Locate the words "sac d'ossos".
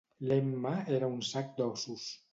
1.31-2.09